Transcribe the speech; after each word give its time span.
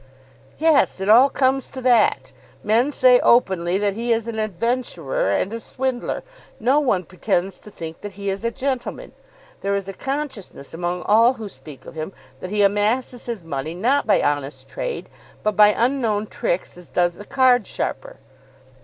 "Yes; 0.57 0.99
it 0.99 1.09
all 1.09 1.29
comes 1.29 1.69
to 1.69 1.79
that. 1.81 2.31
Men 2.63 2.91
say 2.91 3.19
openly 3.19 3.77
that 3.77 3.93
he 3.93 4.11
is 4.11 4.27
an 4.27 4.39
adventurer 4.39 5.29
and 5.29 5.53
a 5.53 5.59
swindler. 5.59 6.23
No 6.59 6.79
one 6.79 7.03
pretends 7.03 7.59
to 7.59 7.69
think 7.69 8.01
that 8.01 8.13
he 8.13 8.27
is 8.31 8.43
a 8.43 8.49
gentleman. 8.49 9.11
There 9.59 9.75
is 9.75 9.87
a 9.87 9.93
consciousness 9.93 10.73
among 10.73 11.03
all 11.03 11.33
who 11.33 11.47
speak 11.47 11.85
of 11.85 11.93
him 11.93 12.13
that 12.39 12.49
he 12.49 12.63
amasses 12.63 13.27
his 13.27 13.43
money 13.43 13.75
not 13.75 14.07
by 14.07 14.23
honest 14.23 14.67
trade, 14.67 15.07
but 15.43 15.55
by 15.55 15.67
unknown 15.67 16.25
tricks, 16.25 16.77
as 16.77 16.89
does 16.89 17.15
a 17.17 17.23
card 17.23 17.67
sharper. 17.67 18.17